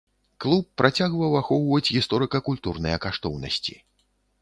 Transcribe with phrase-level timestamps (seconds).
[0.45, 3.83] Клуб працягваў ахоўваць гісторыка-культурныя каштоўнасці.